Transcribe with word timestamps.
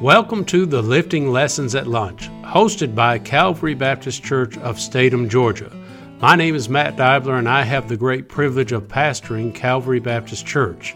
Welcome 0.00 0.44
to 0.44 0.64
the 0.64 0.80
Lifting 0.80 1.32
Lessons 1.32 1.74
at 1.74 1.88
Lunch, 1.88 2.30
hosted 2.42 2.94
by 2.94 3.18
Calvary 3.18 3.74
Baptist 3.74 4.22
Church 4.22 4.56
of 4.58 4.78
Statham, 4.78 5.28
Georgia. 5.28 5.72
My 6.20 6.36
name 6.36 6.54
is 6.54 6.68
Matt 6.68 6.96
Dibler, 6.96 7.36
and 7.36 7.48
I 7.48 7.64
have 7.64 7.88
the 7.88 7.96
great 7.96 8.28
privilege 8.28 8.70
of 8.70 8.86
pastoring 8.86 9.52
Calvary 9.52 9.98
Baptist 9.98 10.46
Church. 10.46 10.94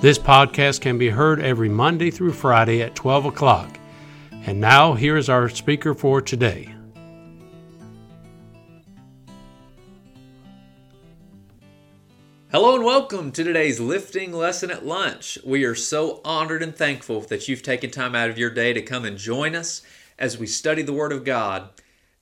This 0.00 0.20
podcast 0.20 0.82
can 0.82 0.98
be 0.98 1.08
heard 1.08 1.40
every 1.40 1.68
Monday 1.68 2.12
through 2.12 2.32
Friday 2.32 2.80
at 2.80 2.94
12 2.94 3.24
o'clock. 3.24 3.76
And 4.30 4.60
now, 4.60 4.94
here 4.94 5.16
is 5.16 5.28
our 5.28 5.48
speaker 5.48 5.92
for 5.92 6.22
today. 6.22 6.72
Hello 12.50 12.74
and 12.74 12.82
welcome 12.82 13.30
to 13.32 13.44
today's 13.44 13.78
lifting 13.78 14.32
lesson 14.32 14.70
at 14.70 14.86
lunch. 14.86 15.36
We 15.44 15.64
are 15.64 15.74
so 15.74 16.22
honored 16.24 16.62
and 16.62 16.74
thankful 16.74 17.20
that 17.20 17.46
you've 17.46 17.62
taken 17.62 17.90
time 17.90 18.14
out 18.14 18.30
of 18.30 18.38
your 18.38 18.48
day 18.48 18.72
to 18.72 18.80
come 18.80 19.04
and 19.04 19.18
join 19.18 19.54
us 19.54 19.82
as 20.18 20.38
we 20.38 20.46
study 20.46 20.80
the 20.80 20.94
Word 20.94 21.12
of 21.12 21.26
God. 21.26 21.68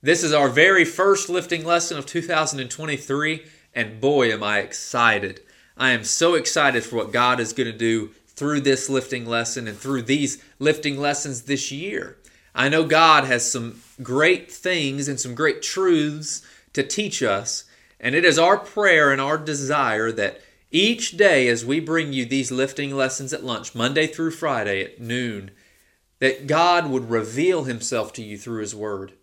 This 0.01 0.25
is 0.25 0.33
our 0.33 0.49
very 0.49 0.83
first 0.83 1.29
lifting 1.29 1.63
lesson 1.63 1.97
of 1.97 2.05
2023, 2.05 3.45
and 3.73 4.01
boy, 4.01 4.29
am 4.29 4.43
I 4.43 4.59
excited! 4.59 5.39
I 5.77 5.91
am 5.91 6.03
so 6.03 6.35
excited 6.35 6.83
for 6.83 6.97
what 6.97 7.13
God 7.13 7.39
is 7.39 7.53
going 7.53 7.71
to 7.71 7.77
do 7.77 8.09
through 8.27 8.59
this 8.59 8.89
lifting 8.89 9.25
lesson 9.25 9.65
and 9.65 9.77
through 9.77 10.01
these 10.01 10.43
lifting 10.59 10.99
lessons 10.99 11.43
this 11.43 11.71
year. 11.71 12.17
I 12.53 12.67
know 12.67 12.83
God 12.83 13.23
has 13.23 13.49
some 13.49 13.81
great 14.03 14.51
things 14.51 15.07
and 15.07 15.21
some 15.21 15.35
great 15.35 15.61
truths 15.61 16.45
to 16.73 16.83
teach 16.83 17.23
us 17.23 17.63
and 17.99 18.15
it 18.15 18.25
is 18.25 18.37
our 18.37 18.57
prayer 18.57 19.11
and 19.11 19.19
our 19.19 19.37
desire 19.37 20.11
that 20.11 20.41
each 20.71 21.17
day 21.17 21.47
as 21.47 21.65
we 21.65 21.79
bring 21.79 22.13
you 22.13 22.25
these 22.25 22.51
lifting 22.51 22.95
lessons 22.95 23.33
at 23.33 23.43
lunch, 23.43 23.73
Monday 23.73 24.07
through 24.07 24.31
Friday 24.31 24.83
at 24.83 24.99
noon, 24.99 25.51
that 26.19 26.47
God 26.47 26.89
would 26.89 27.09
reveal 27.09 27.63
himself 27.63 28.11
to 28.13 28.23
you 28.23 28.37
through 28.37 28.61
his 28.61 28.75
word. 28.75 29.13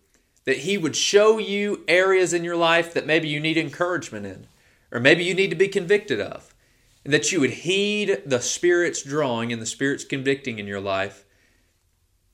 That 0.45 0.59
he 0.59 0.77
would 0.77 0.95
show 0.95 1.37
you 1.37 1.83
areas 1.87 2.33
in 2.33 2.43
your 2.43 2.55
life 2.55 2.93
that 2.93 3.07
maybe 3.07 3.27
you 3.27 3.39
need 3.39 3.57
encouragement 3.57 4.25
in, 4.25 4.47
or 4.91 4.99
maybe 4.99 5.23
you 5.23 5.33
need 5.33 5.49
to 5.49 5.55
be 5.55 5.67
convicted 5.67 6.19
of. 6.19 6.53
And 7.03 7.13
that 7.13 7.31
you 7.31 7.39
would 7.39 7.51
heed 7.51 8.21
the 8.25 8.41
Spirit's 8.41 9.03
drawing 9.03 9.53
and 9.53 9.61
the 9.61 9.67
Spirit's 9.67 10.03
convicting 10.03 10.59
in 10.59 10.67
your 10.67 10.79
life. 10.79 11.25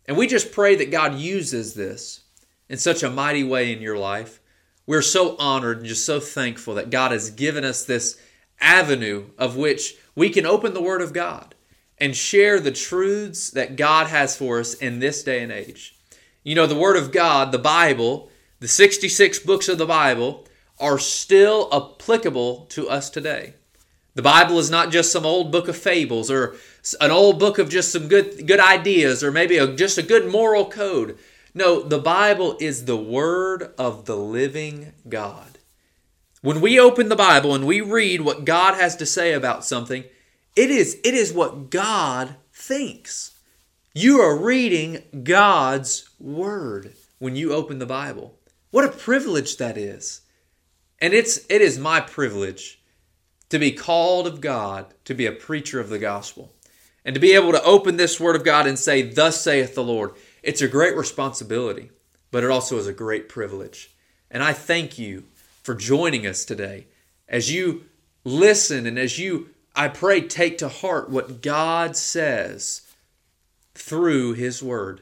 And 0.05 0.17
we 0.17 0.28
just 0.28 0.52
pray 0.52 0.76
that 0.76 0.92
God 0.92 1.16
uses 1.16 1.73
this 1.73 2.22
in 2.70 2.78
such 2.78 3.03
a 3.03 3.09
mighty 3.09 3.44
way 3.44 3.72
in 3.72 3.81
your 3.81 3.98
life 3.98 4.41
we're 4.86 5.02
so 5.02 5.36
honored 5.38 5.80
and 5.80 5.88
just 5.88 6.06
so 6.06 6.20
thankful 6.20 6.76
that 6.76 6.90
God 6.90 7.12
has 7.12 7.30
given 7.30 7.64
us 7.64 7.84
this 7.84 8.20
avenue 8.60 9.26
of 9.38 9.56
which 9.58 9.96
we 10.16 10.30
can 10.30 10.46
open 10.46 10.73
the 10.73 10.82
Word 10.82 11.02
of 11.02 11.14
God 11.14 11.56
and 11.98 12.16
share 12.16 12.60
the 12.60 12.72
truths 12.72 13.50
that 13.52 13.76
God 13.76 14.08
has 14.08 14.36
for 14.36 14.60
us 14.60 14.73
in 14.73 15.00
this 15.00 15.23
day 15.23 15.44
and 15.44 15.52
age. 15.52 15.96
You 16.44 16.56
know, 16.56 16.66
the 16.66 16.76
Word 16.76 16.98
of 16.98 17.12
God, 17.12 17.52
the 17.52 17.60
Bible, 17.60 18.30
the 18.60 18.68
66 18.68 19.40
books 19.40 19.70
of 19.70 19.78
the 19.78 19.86
Bible, 19.86 20.48
are 20.80 20.98
still 20.98 21.70
applicable 21.72 22.66
to 22.70 22.90
us 22.90 23.10
today. 23.10 23.54
The 24.16 24.22
Bible 24.22 24.60
is 24.60 24.70
not 24.70 24.92
just 24.92 25.12
some 25.12 25.26
old 25.26 25.52
book 25.52 25.68
of 25.68 25.78
fables 25.78 26.30
or 26.30 26.56
an 27.00 27.12
old 27.12 27.40
book 27.40 27.60
of 27.60 27.70
just 27.70 27.92
some 27.92 28.08
good 28.10 28.45
good 28.45 28.60
ideas 28.60 29.23
or 29.23 29.32
maybe 29.32 29.58
a, 29.58 29.68
just 29.68 29.98
a 29.98 30.04
good 30.04 30.30
moral 30.30 30.66
code. 30.66 31.18
No, 31.54 31.82
the 31.82 32.00
Bible 32.00 32.56
is 32.60 32.86
the 32.86 32.98
Word 32.98 33.74
of 33.78 34.06
the 34.06 34.16
living 34.16 34.94
God. 35.10 35.58
When 36.42 36.62
we 36.62 36.80
open 36.80 37.10
the 37.10 37.16
Bible 37.16 37.54
and 37.54 37.66
we 37.68 37.82
read 37.82 38.22
what 38.22 38.46
God 38.46 38.76
has 38.76 38.96
to 38.98 39.06
say 39.06 39.34
about 39.34 39.66
something, 39.66 40.04
it 40.56 40.72
is, 40.72 40.98
it 41.04 41.14
is 41.14 41.34
what 41.34 41.70
God 41.70 42.36
thinks. 42.54 43.38
You 43.94 44.22
are 44.22 44.38
reading 44.38 45.04
God's 45.24 46.10
Word 46.20 46.94
when 47.20 47.36
you 47.36 47.54
open 47.54 47.80
the 47.80 47.86
Bible. 47.86 48.38
What 48.72 48.86
a 48.86 48.90
privilege 48.90 49.58
that 49.58 49.78
is. 49.78 50.22
And 51.00 51.14
it's, 51.14 51.46
it 51.50 51.61
is 51.61 51.78
my 51.78 52.00
privilege 52.00 52.82
to 53.50 53.60
be 53.60 53.72
called 53.72 54.28
of 54.28 54.40
God 54.40 54.94
to 55.04 55.14
be 55.14 55.26
a 55.26 55.32
preacher 55.32 55.80
of 55.82 55.90
the 55.90 56.00
gospel 56.00 56.54
and 57.04 57.14
to 57.14 57.20
be 57.20 57.34
able 57.34 57.52
to 57.52 57.64
open 57.64 57.98
this 57.98 58.20
Word 58.20 58.36
of 58.36 58.45
God 58.45 58.66
and 58.66 58.80
say, 58.80 59.02
Thus 59.02 59.42
saith 59.42 59.76
the 59.76 59.84
Lord. 59.84 60.11
It's 60.44 60.62
a 60.62 60.68
great 60.68 60.96
responsibility, 60.96 61.92
but 62.32 62.44
it 62.44 62.50
also 62.50 62.78
is 62.78 62.88
a 62.88 62.94
great 62.94 63.30
privilege. 63.30 63.96
And 64.30 64.44
I 64.44 64.54
thank 64.54 64.98
you 64.98 65.26
for 65.62 65.76
joining 65.76 66.26
us 66.26 66.46
today 66.46 66.88
as 67.28 67.54
you 67.54 67.86
listen 68.24 68.88
and 68.88 68.98
as 68.98 69.20
you, 69.20 69.50
I 69.76 69.88
pray, 69.88 70.22
take 70.22 70.58
to 70.60 70.68
heart 70.68 71.10
what 71.10 71.42
God 71.42 71.96
says 71.96 72.82
through 73.76 74.34
His 74.34 74.64
Word. 74.64 75.02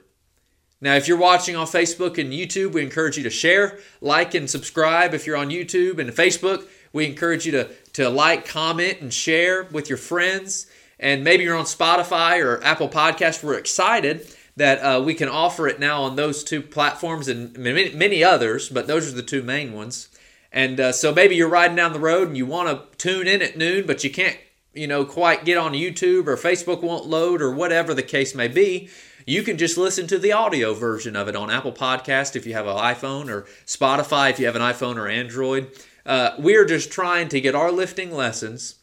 Now, 0.81 0.95
if 0.95 1.07
you're 1.07 1.17
watching 1.17 1.55
on 1.55 1.67
Facebook 1.67 2.17
and 2.17 2.31
YouTube, 2.31 2.71
we 2.71 2.81
encourage 2.81 3.17
you 3.17 3.23
to 3.23 3.29
share, 3.29 3.79
like, 3.99 4.33
and 4.33 4.49
subscribe. 4.49 5.13
If 5.13 5.27
you're 5.27 5.37
on 5.37 5.49
YouTube 5.49 5.99
and 5.99 6.09
Facebook, 6.11 6.65
we 6.93 7.05
encourage 7.05 7.45
you 7.45 7.51
to, 7.53 7.69
to 7.93 8.09
like, 8.09 8.47
comment, 8.47 8.99
and 9.01 9.13
share 9.13 9.63
with 9.63 9.89
your 9.89 9.97
friends. 9.97 10.67
And 10.99 11.23
maybe 11.23 11.43
you're 11.43 11.55
on 11.55 11.65
Spotify 11.65 12.43
or 12.43 12.63
Apple 12.63 12.89
Podcast. 12.89 13.43
We're 13.43 13.57
excited 13.57 14.33
that 14.59 14.79
uh, 14.79 15.01
we 15.01 15.13
can 15.13 15.29
offer 15.29 15.69
it 15.69 15.79
now 15.79 16.03
on 16.03 16.17
those 16.17 16.43
two 16.43 16.61
platforms 16.61 17.29
and 17.29 17.57
many, 17.57 17.93
many 17.93 18.21
others, 18.21 18.67
but 18.67 18.87
those 18.87 19.07
are 19.07 19.15
the 19.15 19.23
two 19.23 19.41
main 19.41 19.71
ones. 19.71 20.09
And 20.51 20.79
uh, 20.81 20.91
so 20.91 21.13
maybe 21.13 21.35
you're 21.35 21.47
riding 21.47 21.77
down 21.77 21.93
the 21.93 21.99
road 21.99 22.27
and 22.27 22.35
you 22.35 22.45
want 22.45 22.67
to 22.67 22.97
tune 22.97 23.25
in 23.25 23.41
at 23.41 23.57
noon, 23.57 23.87
but 23.87 24.03
you 24.03 24.09
can't, 24.09 24.37
you 24.73 24.85
know, 24.85 25.05
quite 25.05 25.45
get 25.45 25.57
on 25.57 25.71
YouTube 25.71 26.27
or 26.27 26.35
Facebook 26.35 26.81
won't 26.81 27.07
load 27.07 27.41
or 27.41 27.53
whatever 27.53 27.93
the 27.93 28.03
case 28.03 28.35
may 28.35 28.49
be. 28.49 28.89
You 29.25 29.43
can 29.43 29.57
just 29.57 29.77
listen 29.77 30.07
to 30.07 30.19
the 30.19 30.33
audio 30.33 30.73
version 30.73 31.15
of 31.15 31.29
it 31.29 31.37
on 31.37 31.49
Apple 31.49 31.71
Podcast 31.71 32.35
if 32.35 32.45
you 32.45 32.51
have 32.53 32.67
an 32.67 32.75
iPhone 32.75 33.29
or 33.29 33.43
Spotify 33.65 34.29
if 34.29 34.39
you 34.39 34.45
have 34.45 34.57
an 34.57 34.61
iPhone 34.61 34.97
or 34.97 35.07
Android. 35.07 35.71
Uh, 36.05 36.31
we're 36.37 36.65
just 36.65 36.91
trying 36.91 37.29
to 37.29 37.39
get 37.39 37.55
our 37.55 37.71
lifting 37.71 38.11
lessons 38.11 38.75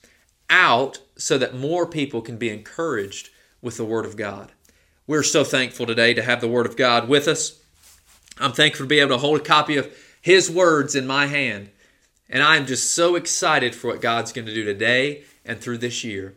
out 0.48 1.00
so 1.18 1.36
that 1.36 1.54
more 1.54 1.86
people 1.86 2.22
can 2.22 2.38
be 2.38 2.48
encouraged 2.48 3.28
with 3.60 3.76
the 3.76 3.84
Word 3.84 4.06
of 4.06 4.16
God. 4.16 4.52
We're 5.08 5.22
so 5.22 5.44
thankful 5.44 5.86
today 5.86 6.14
to 6.14 6.22
have 6.22 6.40
the 6.40 6.48
Word 6.48 6.66
of 6.66 6.76
God 6.76 7.08
with 7.08 7.28
us. 7.28 7.60
I'm 8.38 8.50
thankful 8.50 8.86
to 8.86 8.88
be 8.88 8.98
able 8.98 9.10
to 9.10 9.18
hold 9.18 9.38
a 9.38 9.44
copy 9.44 9.76
of 9.76 9.96
His 10.20 10.50
words 10.50 10.96
in 10.96 11.06
my 11.06 11.26
hand. 11.26 11.70
And 12.28 12.42
I'm 12.42 12.66
just 12.66 12.90
so 12.90 13.14
excited 13.14 13.72
for 13.72 13.86
what 13.86 14.00
God's 14.00 14.32
going 14.32 14.46
to 14.48 14.54
do 14.54 14.64
today 14.64 15.22
and 15.44 15.60
through 15.60 15.78
this 15.78 16.02
year. 16.02 16.34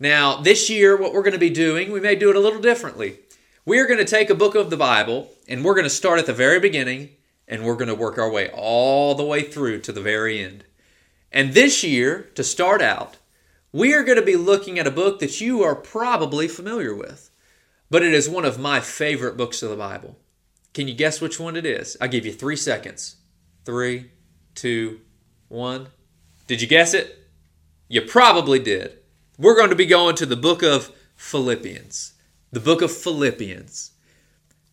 Now, 0.00 0.40
this 0.40 0.70
year, 0.70 0.96
what 0.96 1.12
we're 1.12 1.22
going 1.22 1.34
to 1.34 1.38
be 1.38 1.50
doing, 1.50 1.92
we 1.92 2.00
may 2.00 2.14
do 2.14 2.30
it 2.30 2.36
a 2.36 2.40
little 2.40 2.62
differently. 2.62 3.18
We 3.66 3.78
are 3.78 3.86
going 3.86 3.98
to 3.98 4.06
take 4.06 4.30
a 4.30 4.34
book 4.34 4.54
of 4.54 4.70
the 4.70 4.78
Bible 4.78 5.28
and 5.46 5.62
we're 5.62 5.74
going 5.74 5.84
to 5.84 5.90
start 5.90 6.18
at 6.18 6.24
the 6.24 6.32
very 6.32 6.60
beginning 6.60 7.10
and 7.46 7.62
we're 7.62 7.74
going 7.74 7.88
to 7.88 7.94
work 7.94 8.16
our 8.16 8.30
way 8.30 8.48
all 8.54 9.16
the 9.16 9.22
way 9.22 9.42
through 9.42 9.80
to 9.82 9.92
the 9.92 10.00
very 10.00 10.42
end. 10.42 10.64
And 11.30 11.52
this 11.52 11.84
year, 11.84 12.30
to 12.36 12.42
start 12.42 12.80
out, 12.80 13.18
we 13.70 13.92
are 13.92 14.02
going 14.02 14.16
to 14.16 14.24
be 14.24 14.36
looking 14.36 14.78
at 14.78 14.86
a 14.86 14.90
book 14.90 15.18
that 15.18 15.42
you 15.42 15.62
are 15.62 15.74
probably 15.74 16.48
familiar 16.48 16.94
with 16.94 17.27
but 17.90 18.02
it 18.02 18.12
is 18.12 18.28
one 18.28 18.44
of 18.44 18.58
my 18.58 18.80
favorite 18.80 19.36
books 19.36 19.62
of 19.62 19.70
the 19.70 19.76
Bible. 19.76 20.16
Can 20.74 20.88
you 20.88 20.94
guess 20.94 21.20
which 21.20 21.40
one 21.40 21.56
it 21.56 21.66
is? 21.66 21.96
I'll 22.00 22.08
give 22.08 22.26
you 22.26 22.32
three 22.32 22.56
seconds. 22.56 23.16
Three, 23.64 24.10
two, 24.54 25.00
one. 25.48 25.88
Did 26.46 26.60
you 26.60 26.68
guess 26.68 26.94
it? 26.94 27.28
You 27.88 28.02
probably 28.02 28.58
did. 28.58 28.98
We're 29.38 29.56
going 29.56 29.70
to 29.70 29.76
be 29.76 29.86
going 29.86 30.16
to 30.16 30.26
the 30.26 30.36
book 30.36 30.62
of 30.62 30.92
Philippians. 31.16 32.12
The 32.52 32.60
book 32.60 32.82
of 32.82 32.92
Philippians. 32.92 33.92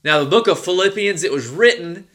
Now, 0.03 0.23
the 0.23 0.29
book 0.29 0.47
of 0.47 0.59
Philippians, 0.59 1.23
it 1.23 1.31
was 1.31 1.47
written 1.47 2.07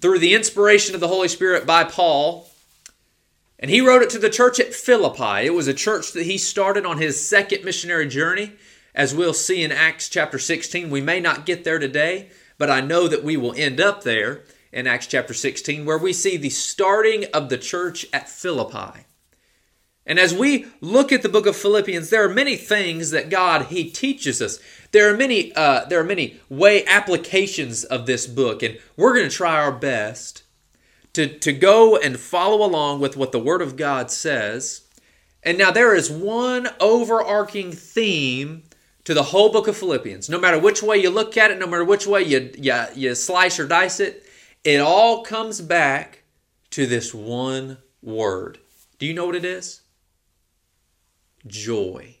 through 0.00 0.18
the 0.18 0.34
inspiration 0.34 0.94
of 0.94 1.00
the 1.00 1.08
Holy 1.08 1.28
Spirit 1.28 1.66
by 1.66 1.84
Paul. 1.84 2.50
And 3.58 3.70
he 3.70 3.80
wrote 3.80 4.02
it 4.02 4.10
to 4.10 4.18
the 4.18 4.30
church 4.30 4.58
at 4.58 4.74
Philippi. 4.74 5.46
It 5.46 5.54
was 5.54 5.68
a 5.68 5.74
church 5.74 6.12
that 6.12 6.26
he 6.26 6.38
started 6.38 6.84
on 6.84 6.98
his 6.98 7.26
second 7.26 7.64
missionary 7.64 8.08
journey 8.08 8.52
as 8.96 9.14
we'll 9.14 9.34
see 9.34 9.62
in 9.62 9.70
Acts 9.70 10.08
chapter 10.08 10.38
16. 10.38 10.88
We 10.88 11.02
may 11.02 11.20
not 11.20 11.44
get 11.44 11.62
there 11.62 11.78
today, 11.78 12.30
but 12.56 12.70
I 12.70 12.80
know 12.80 13.06
that 13.06 13.22
we 13.22 13.36
will 13.36 13.54
end 13.54 13.78
up 13.78 14.02
there 14.02 14.42
in 14.72 14.86
Acts 14.86 15.06
chapter 15.06 15.34
16, 15.34 15.84
where 15.84 15.98
we 15.98 16.14
see 16.14 16.36
the 16.36 16.50
starting 16.50 17.26
of 17.32 17.50
the 17.50 17.58
church 17.58 18.06
at 18.12 18.28
Philippi. 18.28 19.04
And 20.06 20.18
as 20.18 20.34
we 20.34 20.66
look 20.80 21.12
at 21.12 21.22
the 21.22 21.28
book 21.28 21.46
of 21.46 21.56
Philippians, 21.56 22.10
there 22.10 22.24
are 22.24 22.32
many 22.32 22.56
things 22.56 23.10
that 23.10 23.28
God 23.28 23.66
He 23.66 23.90
teaches 23.90 24.40
us. 24.40 24.58
There 24.92 25.12
are 25.12 25.16
many, 25.16 25.52
uh, 25.54 25.84
there 25.84 26.00
are 26.00 26.04
many 26.04 26.40
way 26.48 26.84
applications 26.86 27.84
of 27.84 28.06
this 28.06 28.26
book, 28.26 28.62
and 28.62 28.78
we're 28.96 29.14
going 29.14 29.28
to 29.28 29.34
try 29.36 29.56
our 29.56 29.72
best 29.72 30.42
to, 31.12 31.26
to 31.26 31.52
go 31.52 31.96
and 31.96 32.18
follow 32.18 32.64
along 32.64 33.00
with 33.00 33.16
what 33.16 33.32
the 33.32 33.38
Word 33.38 33.60
of 33.60 33.76
God 33.76 34.10
says. 34.10 34.82
And 35.42 35.58
now 35.58 35.70
there 35.70 35.94
is 35.94 36.10
one 36.10 36.68
overarching 36.80 37.72
theme 37.72 38.62
to 39.06 39.14
the 39.14 39.22
whole 39.22 39.50
book 39.50 39.68
of 39.68 39.76
Philippians. 39.76 40.28
No 40.28 40.38
matter 40.38 40.58
which 40.58 40.82
way 40.82 40.98
you 40.98 41.10
look 41.10 41.36
at 41.36 41.52
it, 41.52 41.58
no 41.60 41.66
matter 41.66 41.84
which 41.84 42.08
way 42.08 42.22
you, 42.22 42.50
you, 42.58 42.74
you 42.94 43.14
slice 43.14 43.58
or 43.58 43.66
dice 43.66 44.00
it, 44.00 44.26
it 44.64 44.80
all 44.80 45.22
comes 45.22 45.60
back 45.60 46.24
to 46.70 46.86
this 46.86 47.14
one 47.14 47.78
word. 48.02 48.58
Do 48.98 49.06
you 49.06 49.14
know 49.14 49.26
what 49.26 49.36
it 49.36 49.44
is? 49.44 49.82
Joy. 51.46 52.16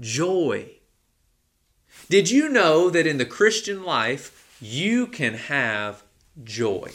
Joy. 0.00 0.70
Did 2.08 2.30
you 2.30 2.48
know 2.48 2.88
that 2.88 3.06
in 3.06 3.18
the 3.18 3.26
Christian 3.26 3.84
life, 3.84 4.56
you 4.58 5.06
can 5.06 5.34
have 5.34 6.02
joy? 6.42 6.92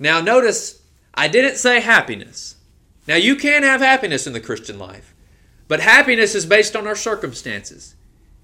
Now, 0.00 0.20
notice 0.20 0.82
I 1.14 1.28
didn't 1.28 1.56
say 1.56 1.78
happiness. 1.78 2.56
Now, 3.06 3.14
you 3.14 3.36
can 3.36 3.62
have 3.62 3.80
happiness 3.80 4.26
in 4.26 4.32
the 4.32 4.40
Christian 4.40 4.76
life, 4.76 5.14
but 5.68 5.78
happiness 5.78 6.34
is 6.34 6.46
based 6.46 6.74
on 6.74 6.88
our 6.88 6.96
circumstances. 6.96 7.94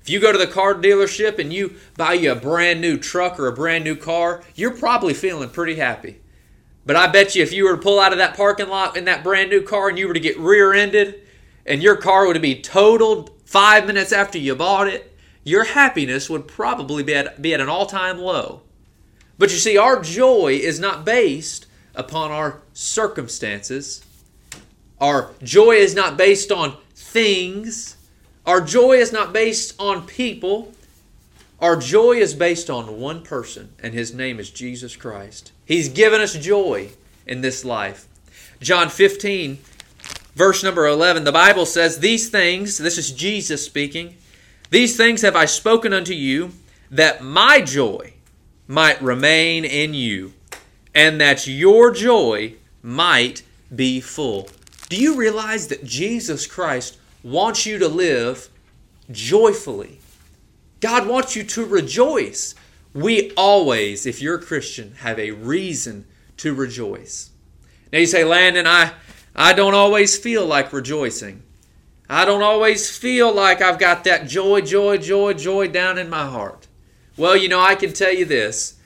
If 0.05 0.11
you 0.11 0.21
go 0.21 0.33
to 0.33 0.39
the 0.39 0.47
car 0.47 0.75
dealership 0.75 1.39
and 1.39 1.51
you 1.51 1.77
buy 1.97 2.13
you 2.13 2.33
a 2.33 2.37
brand 2.37 2.83
new 2.83 2.99
truck 2.99 3.41
or 3.41 3.47
a 3.47 3.55
brand 3.55 3.85
new 3.85 3.97
car, 3.97 4.45
you're 4.55 4.77
probably 4.77 5.15
feeling 5.15 5.49
pretty 5.49 5.77
happy. 5.77 6.21
But 6.85 6.97
I 6.97 7.07
bet 7.07 7.35
you 7.35 7.43
if 7.43 7.55
you 7.55 7.65
were 7.65 7.77
to 7.77 7.83
pull 7.83 7.99
out 7.99 8.13
of 8.13 8.19
that 8.19 8.37
parking 8.37 8.69
lot 8.69 8.99
in 8.99 9.07
that 9.07 9.25
brand 9.25 9.49
new 9.49 9.63
car 9.63 9.89
and 9.89 9.99
you 9.99 10.07
were 10.07 10.13
to 10.13 10.21
get 10.21 10.39
rear 10.39 10.75
ended 10.75 11.23
and 11.65 11.83
your 11.83 11.97
car 11.97 12.27
would 12.27 12.43
be 12.43 12.61
totaled 12.61 13.31
five 13.47 13.87
minutes 13.87 14.13
after 14.13 14.37
you 14.37 14.55
bought 14.55 14.89
it, 14.89 15.17
your 15.43 15.65
happiness 15.65 16.29
would 16.29 16.47
probably 16.47 17.03
be 17.03 17.15
at, 17.15 17.41
be 17.41 17.55
at 17.55 17.63
an 17.63 17.71
all 17.71 17.87
time 17.87 18.19
low. 18.19 18.61
But 19.39 19.53
you 19.53 19.57
see, 19.57 19.79
our 19.79 20.03
joy 20.03 20.59
is 20.61 20.79
not 20.79 21.07
based 21.07 21.65
upon 21.95 22.31
our 22.31 22.61
circumstances. 22.75 24.05
Our 25.01 25.31
joy 25.43 25.77
is 25.77 25.95
not 25.95 26.19
based 26.19 26.53
on 26.53 26.77
things. 26.95 27.97
Our 28.47 28.61
joy 28.61 28.93
is 28.95 29.13
not 29.13 29.33
based 29.33 29.75
on 29.81 30.07
people. 30.07 30.73
Our 31.61 31.77
joy 31.77 32.13
is 32.13 32.35
based 32.35 32.69
on 32.69 33.01
one 33.01 33.23
person, 33.23 33.71
and 33.83 33.95
his 33.95 34.13
name 34.13 34.39
is 34.39 34.51
Jesus 34.51 34.97
Christ. 34.97 35.53
He's 35.65 35.89
given 35.89 36.21
us 36.21 36.35
joy 36.35 36.91
in 37.27 37.41
this 37.41 37.65
life. 37.65 38.07
John 38.61 38.91
15, 38.91 39.59
verse 40.35 40.63
number 40.63 40.87
11, 40.87 41.25
the 41.25 41.33
Bible 41.33 41.65
says, 41.65 41.99
These 41.99 42.29
things, 42.29 42.77
this 42.77 42.99
is 42.99 43.13
Jesus 43.13 43.65
speaking, 43.65 44.17
these 44.71 44.97
things 44.97 45.23
have 45.23 45.37
I 45.37 45.47
spoken 45.47 45.95
unto 45.95 46.13
you, 46.13 46.51
that 46.91 47.23
my 47.23 47.63
joy 47.63 48.13
might 48.67 49.01
remain 49.01 49.65
in 49.65 49.95
you, 49.95 50.35
and 50.95 51.19
that 51.21 51.47
your 51.47 51.93
joy 51.93 52.55
might 52.83 53.43
be 53.75 54.01
full. 54.01 54.49
Do 54.91 54.97
you 54.97 55.17
realize 55.17 55.69
that 55.69 55.85
Jesus 55.85 56.47
Christ 56.47 56.99
wants 57.25 57.67
you 57.67 57.79
to 57.79 57.89
live 57.89 58.49
joyfully? 59.11 59.99
God 60.79 61.09
wants 61.09 61.35
you 61.35 61.43
to 61.43 61.65
rejoice. 61.65 62.55
We 62.93 63.33
always, 63.33 64.07
if 64.07 64.23
you're 64.23 64.37
a 64.37 64.43
Christian, 64.43 64.95
have 65.01 65.19
a 65.19 65.33
reason 65.33 66.05
to 66.37 66.55
rejoice. 66.55 67.31
Now 67.93 67.99
you 67.99 68.07
say, 68.07 68.23
Landon, 68.23 68.67
I, 68.67 68.93
I 69.35 69.53
don't 69.55 69.75
always 69.75 70.17
feel 70.17 70.47
like 70.47 70.73
rejoicing. 70.73 71.43
I 72.09 72.25
don't 72.25 72.43
always 72.43 72.97
feel 72.97 73.35
like 73.35 73.63
I've 73.63 73.79
got 73.79 74.05
that 74.05 74.29
joy, 74.29 74.61
joy, 74.61 74.99
joy, 74.99 75.33
joy 75.33 75.69
down 75.69 75.97
in 75.97 76.11
my 76.11 76.27
heart. 76.27 76.69
Well, 77.17 77.37
you 77.37 77.49
know, 77.49 77.61
I 77.61 77.75
can 77.75 77.93
tell 77.93 78.13
you 78.13 78.27
this. 78.27 78.79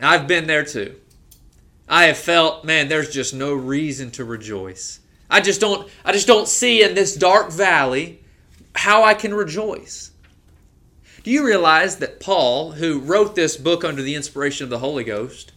I've 0.00 0.26
been 0.26 0.46
there 0.46 0.64
too. 0.64 0.96
I 1.88 2.04
have 2.04 2.16
felt, 2.16 2.64
man, 2.64 2.88
there's 2.88 3.10
just 3.10 3.34
no 3.34 3.52
reason 3.52 4.10
to 4.12 4.24
rejoice. 4.24 5.00
I 5.30 5.40
just 5.40 5.60
don't 5.60 5.88
I 6.04 6.12
just 6.12 6.26
don't 6.26 6.48
see 6.48 6.82
in 6.82 6.94
this 6.94 7.14
dark 7.14 7.52
valley 7.52 8.22
how 8.74 9.04
I 9.04 9.14
can 9.14 9.34
rejoice. 9.34 10.10
Do 11.22 11.30
you 11.30 11.44
realize 11.44 11.96
that 11.96 12.18
Paul, 12.18 12.72
who 12.72 13.00
wrote 13.00 13.34
this 13.34 13.56
book 13.56 13.84
under 13.84 14.00
the 14.00 14.14
inspiration 14.14 14.64
of 14.64 14.70
the 14.70 14.78
Holy 14.78 15.04
Ghost, 15.04 15.52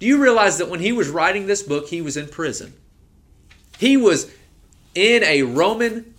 do 0.00 0.06
you 0.06 0.20
realize 0.20 0.58
that 0.58 0.68
when 0.68 0.80
he 0.80 0.92
was 0.92 1.08
writing 1.08 1.46
this 1.46 1.62
book, 1.62 1.88
he 1.88 2.02
was 2.02 2.16
in 2.16 2.28
prison? 2.28 2.74
He 3.78 3.96
was 3.96 4.32
in 4.94 5.22
a 5.22 5.42
Roman 5.42 6.14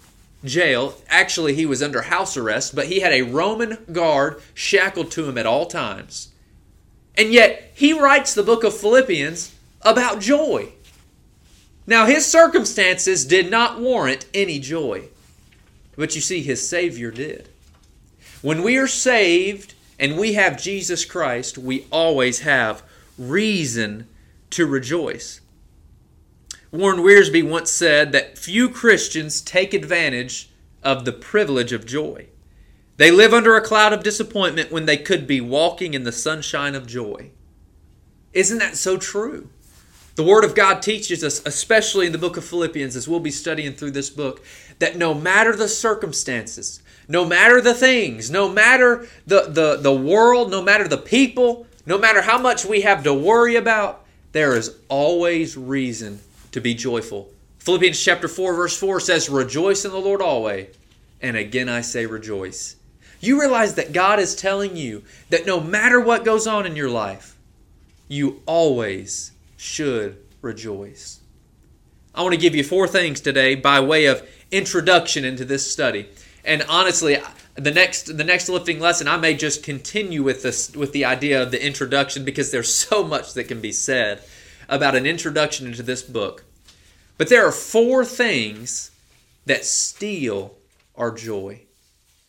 jail. 0.46 0.96
Actually, 1.10 1.54
he 1.54 1.66
was 1.66 1.84
under 1.84 2.04
house 2.04 2.38
arrest, 2.38 2.76
but 2.76 2.88
he 2.88 3.02
had 3.02 3.12
a 3.12 3.24
Roman 3.24 3.78
guard 3.92 4.42
shackled 4.54 5.12
to 5.12 5.28
him 5.28 5.38
at 5.38 5.46
all 5.46 5.66
times. 5.66 6.30
And 7.16 7.34
yet, 7.34 7.72
he 7.76 8.00
writes 8.00 8.34
the 8.34 8.44
book 8.44 8.64
of 8.64 8.78
Philippians 8.78 9.54
about 9.82 10.22
joy. 10.22 10.74
Now, 11.88 12.06
his 12.06 12.26
circumstances 12.26 13.24
did 13.24 13.50
not 13.50 13.80
warrant 13.80 14.26
any 14.34 14.60
joy, 14.60 15.08
but 15.96 16.14
you 16.16 16.22
see, 16.22 16.44
his 16.44 16.68
Savior 16.68 17.12
did. 17.12 17.48
When 18.42 18.62
we 18.62 18.78
are 18.78 18.88
saved 18.88 19.74
and 19.98 20.18
we 20.18 20.34
have 20.34 20.62
Jesus 20.62 21.06
Christ, 21.06 21.58
we 21.58 21.88
always 21.90 22.42
have 22.42 22.84
reason 23.18 24.08
to 24.52 24.66
rejoice. 24.66 25.40
Warren 26.72 27.00
Wiersbe 27.00 27.50
once 27.50 27.72
said 27.72 28.12
that 28.12 28.38
few 28.38 28.70
Christians 28.70 29.40
take 29.40 29.74
advantage 29.74 30.50
of 30.84 31.06
the 31.06 31.14
privilege 31.14 31.72
of 31.72 31.86
joy. 31.86 32.28
They 32.98 33.12
live 33.12 33.34
under 33.34 33.56
a 33.56 33.62
cloud 33.62 33.94
of 33.94 34.04
disappointment 34.04 34.72
when 34.72 34.86
they 34.86 34.98
could 34.98 35.26
be 35.26 35.40
walking 35.40 35.94
in 35.94 36.04
the 36.04 36.12
sunshine 36.12 36.76
of 36.76 36.86
joy. 36.86 37.32
Isn't 38.34 38.58
that 38.58 38.76
so 38.76 38.98
true? 38.98 39.50
The 40.18 40.24
Word 40.24 40.44
of 40.44 40.56
God 40.56 40.82
teaches 40.82 41.24
us, 41.24 41.44
especially 41.46 42.08
in 42.08 42.12
the 42.12 42.18
book 42.18 42.38
of 42.38 42.44
Philippians, 42.44 42.96
as 42.96 43.08
we'll 43.08 43.20
be 43.20 43.30
studying 43.30 43.74
through 43.74 43.92
this 43.92 44.10
book, 44.10 44.44
that 44.80 44.98
no 44.98 45.14
matter 45.14 45.56
the 45.56 45.70
circumstances, 45.70 46.82
no 47.08 47.24
matter 47.24 47.62
the 47.62 47.76
things, 47.76 48.32
no 48.32 48.50
matter 48.50 49.08
the, 49.28 49.42
the, 49.44 49.78
the 49.80 49.94
world, 49.94 50.50
no 50.50 50.64
matter 50.64 50.88
the 50.88 50.98
people, 50.98 51.68
no 51.86 52.00
matter 52.00 52.24
how 52.24 52.40
much 52.40 52.66
we 52.66 52.82
have 52.82 53.04
to 53.04 53.14
worry 53.14 53.58
about, 53.58 54.08
there 54.32 54.58
is 54.58 54.76
always 54.90 55.56
reason 55.56 56.20
to 56.52 56.60
be 56.60 56.74
joyful. 56.74 57.30
Philippians 57.60 58.04
chapter 58.04 58.28
4, 58.28 58.56
verse 58.56 58.76
4 58.76 59.00
says, 59.00 59.30
Rejoice 59.30 59.86
in 59.86 59.92
the 59.92 60.00
Lord 60.00 60.24
always. 60.24 60.76
And 61.22 61.38
again 61.38 61.70
I 61.70 61.82
say, 61.82 62.08
Rejoice. 62.08 62.76
You 63.20 63.40
realize 63.40 63.76
that 63.76 63.94
God 63.94 64.18
is 64.18 64.34
telling 64.34 64.78
you 64.78 65.04
that 65.30 65.46
no 65.46 65.60
matter 65.60 66.02
what 66.02 66.26
goes 66.26 66.48
on 66.48 66.66
in 66.66 66.76
your 66.76 66.90
life, 66.90 67.38
you 68.08 68.42
always 68.48 69.34
should 69.58 70.24
rejoice. 70.42 71.20
I 72.16 72.22
want 72.22 72.34
to 72.34 72.40
give 72.40 72.56
you 72.56 72.64
four 72.64 72.88
things 72.88 73.20
today 73.20 73.56
by 73.56 73.80
way 73.80 74.06
of 74.06 74.28
introduction 74.50 75.26
into 75.26 75.44
this 75.44 75.70
study. 75.70 76.08
And 76.46 76.64
honestly, 76.70 77.18
the 77.56 77.72
next 77.72 78.18
the 78.18 78.24
next 78.24 78.48
lifting 78.48 78.80
lesson 78.80 79.08
I 79.08 79.18
may 79.18 79.36
just 79.36 79.64
continue 79.64 80.24
with 80.24 80.44
this 80.44 80.74
with 80.76 80.94
the 80.94 81.06
idea 81.06 81.42
of 81.42 81.52
the 81.52 81.64
introduction 81.64 82.24
because 82.24 82.52
there's 82.52 82.74
so 82.88 83.04
much 83.04 83.34
that 83.34 83.46
can 83.46 83.60
be 83.60 83.72
said 83.72 84.24
about 84.70 84.96
an 84.96 85.06
introduction 85.06 85.68
into 85.68 85.84
this 85.84 86.02
book. 86.02 86.46
But 87.18 87.30
there 87.30 87.46
are 87.46 87.52
four 87.52 88.06
things 88.06 88.92
that 89.46 89.66
steal 89.66 90.56
our 90.96 91.12
joy. 91.12 91.62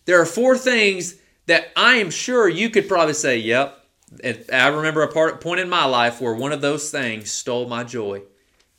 There 0.07 0.21
are 0.21 0.27
four 0.27 0.57
things 0.57 1.17
that 1.47 1.69
I 1.77 1.97
am 1.97 2.11
sure 2.11 2.49
you 2.49 2.71
could 2.71 2.89
probably 2.89 3.15
say, 3.15 3.39
yep. 3.39 3.85
I 4.53 4.69
remember 4.69 5.03
a 5.03 5.13
part, 5.13 5.41
point 5.41 5.61
in 5.61 5.69
my 5.69 5.85
life 5.85 6.21
where 6.21 6.35
one 6.35 6.53
of 6.53 6.61
those 6.61 6.91
things 6.91 7.31
stole 7.31 7.69
my 7.69 7.85
joy. 7.85 8.23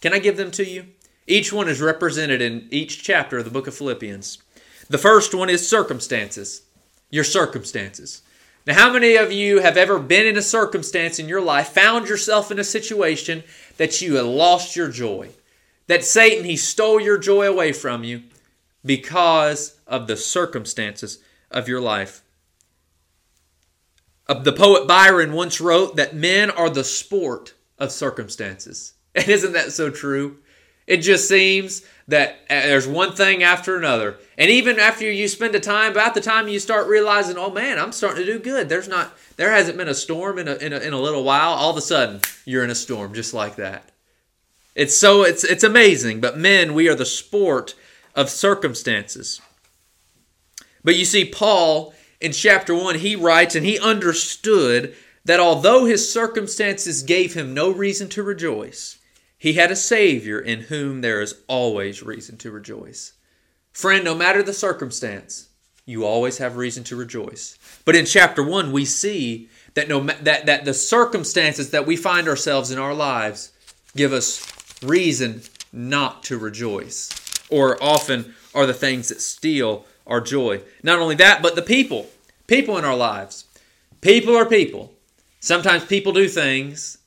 Can 0.02 0.14
I 0.14 0.20
give 0.20 0.38
them 0.38 0.52
to 0.52 0.66
you? 0.66 0.88
Each 1.28 1.54
one 1.54 1.70
is 1.70 1.82
represented 1.82 2.42
in 2.42 2.68
each 2.72 3.04
chapter 3.04 3.38
of 3.38 3.46
the 3.46 3.52
book 3.52 3.68
of 3.68 3.76
Philippians. 3.76 4.40
The 4.90 4.98
first 4.98 5.36
one 5.36 5.50
is 5.50 5.68
circumstances. 5.70 6.64
Your 7.12 7.24
circumstances. 7.24 8.24
Now, 8.66 8.74
how 8.76 8.94
many 8.94 9.16
of 9.16 9.32
you 9.32 9.60
have 9.60 9.78
ever 9.78 10.00
been 10.00 10.26
in 10.26 10.38
a 10.38 10.42
circumstance 10.42 11.20
in 11.20 11.30
your 11.30 11.42
life, 11.42 11.70
found 11.70 12.08
yourself 12.08 12.52
in 12.52 12.60
a 12.60 12.64
situation 12.64 13.44
that 13.78 14.02
you 14.02 14.16
have 14.16 14.26
lost 14.26 14.76
your 14.76 14.90
joy? 14.90 15.30
That 15.88 16.04
Satan, 16.04 16.46
he 16.46 16.56
stole 16.56 17.00
your 17.00 17.18
joy 17.18 17.48
away 17.48 17.72
from 17.72 18.04
you 18.04 18.24
because 18.86 19.80
of 19.88 20.08
the 20.08 20.18
circumstances 20.18 21.20
of 21.52 21.68
your 21.68 21.82
life. 21.82 22.22
The 24.30 24.54
poet 24.54 24.88
Byron 24.88 25.34
once 25.34 25.60
wrote 25.60 25.96
that 25.96 26.16
men 26.16 26.52
are 26.52 26.70
the 26.70 26.84
sport 26.84 27.56
of 27.80 27.92
circumstances. 27.92 28.94
And 29.16 29.28
isn't 29.28 29.54
that 29.54 29.72
so 29.72 29.90
true? 29.90 30.38
It 30.86 30.98
just 30.98 31.28
seems 31.28 31.82
that 32.08 32.40
uh, 32.48 32.62
there's 32.62 32.88
one 32.88 33.14
thing 33.14 33.42
after 33.42 33.76
another. 33.76 34.18
And 34.38 34.52
even 34.52 34.80
after 34.80 35.12
you 35.12 35.28
spend 35.28 35.56
a 35.56 35.60
time, 35.60 35.94
about 35.94 36.14
the 36.14 36.22
time 36.22 36.48
you 36.48 36.60
start 36.60 36.88
realizing, 36.88 37.36
oh 37.36 37.50
man, 37.50 37.80
I'm 37.80 37.92
starting 37.92 38.24
to 38.24 38.34
do 38.34 38.38
good. 38.38 38.70
There's 38.70 38.88
not, 38.88 39.18
there 39.36 39.50
hasn't 39.50 39.78
been 39.78 39.88
a 39.88 39.96
storm 39.96 40.38
in 40.38 40.48
a, 40.48 40.56
in 40.58 40.74
a, 40.74 40.78
in 40.78 40.94
a 40.94 41.00
little 41.02 41.24
while. 41.24 41.54
All 41.54 41.72
of 41.72 41.78
a 41.78 41.82
sudden, 41.82 42.22
you're 42.46 42.64
in 42.64 42.70
a 42.70 42.76
storm 42.76 43.16
just 43.16 43.34
like 43.34 43.56
that. 43.56 43.92
It's 44.76 44.96
so, 44.96 45.24
it's, 45.24 45.44
it's 45.44 45.64
amazing. 45.64 46.22
But 46.22 46.38
men, 46.38 46.76
we 46.76 46.88
are 46.88 46.96
the 46.96 47.06
sport 47.06 47.74
of 48.16 48.30
circumstances. 48.30 49.42
But 50.84 50.98
you 50.98 51.06
see, 51.06 51.26
Paul 51.26 51.96
in 52.22 52.32
chapter 52.32 52.74
1, 52.76 52.96
he 52.96 53.16
writes, 53.16 53.56
and 53.56 53.66
he 53.66 53.80
understood 53.80 54.96
that 55.26 55.40
although 55.40 55.86
his 55.86 56.12
circumstances 56.12 57.04
gave 57.04 57.34
him 57.34 57.54
no 57.54 57.72
reason 57.72 58.10
to 58.10 58.24
rejoice, 58.24 58.98
he 59.38 59.54
had 59.54 59.72
a 59.72 59.76
Savior 59.76 60.40
in 60.40 60.62
whom 60.62 61.02
there 61.02 61.22
is 61.22 61.36
always 61.48 62.04
reason 62.04 62.38
to 62.38 62.52
rejoice. 62.52 63.14
Friend, 63.72 64.04
no 64.04 64.16
matter 64.16 64.44
the 64.44 64.54
circumstance, 64.54 65.50
you 65.86 66.06
always 66.06 66.40
have 66.40 66.58
reason 66.58 66.84
to 66.86 66.96
rejoice. 66.96 67.58
But 67.86 67.96
in 67.96 68.06
chapter 68.06 68.44
1, 68.44 68.72
we 68.72 68.86
see 68.86 69.50
that, 69.76 69.88
no, 69.88 70.02
that, 70.02 70.46
that 70.46 70.66
the 70.66 70.74
circumstances 70.74 71.72
that 71.72 71.88
we 71.88 71.96
find 71.96 72.28
ourselves 72.28 72.70
in 72.70 72.78
our 72.78 72.94
lives 72.94 73.52
give 73.96 74.12
us 74.12 74.46
reason 74.84 75.42
not 75.72 76.24
to 76.24 76.38
rejoice, 76.38 77.10
or 77.50 77.82
often 77.82 78.34
are 78.54 78.66
the 78.66 78.74
things 78.74 79.10
that 79.10 79.22
steal 79.22 79.86
our 80.10 80.20
joy. 80.20 80.62
Not 80.84 81.00
only 81.00 81.16
that, 81.16 81.42
but 81.42 81.56
the 81.56 81.62
people. 81.62 82.10
People 82.48 82.78
in 82.78 82.84
our 82.84 82.98
lives. 82.98 83.46
People 84.02 84.36
are 84.36 84.46
people. 84.46 84.92
Sometimes 85.40 85.86
people 85.86 86.12
do 86.12 86.28
things 86.28 86.98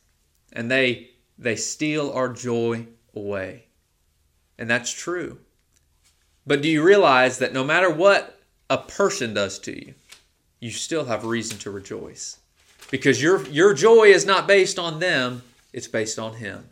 and 0.53 0.71
they 0.71 1.11
they 1.39 1.57
steal 1.57 2.13
our 2.13 2.29
joy 2.29 2.87
away. 3.15 3.65
And 4.59 4.71
that's 4.71 4.93
true. 4.93 5.39
But 6.47 6.63
do 6.63 6.69
you 6.69 6.83
realize 6.83 7.39
that 7.39 7.53
no 7.53 7.65
matter 7.65 7.91
what 7.91 8.39
a 8.71 8.79
person 8.79 9.35
does 9.35 9.59
to 9.61 9.73
you, 9.73 9.95
you 10.61 10.71
still 10.71 11.07
have 11.07 11.25
reason 11.25 11.59
to 11.59 11.71
rejoice? 11.71 12.39
Because 12.91 13.23
your 13.23 13.47
your 13.49 13.75
joy 13.75 14.05
is 14.05 14.25
not 14.25 14.47
based 14.47 14.79
on 14.79 15.01
them, 15.01 15.43
it's 15.73 15.89
based 15.89 16.19
on 16.19 16.35
him. 16.35 16.69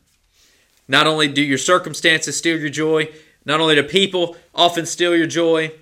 Not 0.86 1.06
only 1.06 1.28
do 1.28 1.42
your 1.42 1.58
circumstances 1.58 2.36
steal 2.36 2.58
your 2.58 2.68
joy, 2.68 3.10
not 3.44 3.60
only 3.60 3.74
do 3.74 3.82
people 3.82 4.36
often 4.54 4.86
steal 4.86 5.16
your 5.16 5.26
joy, 5.26 5.72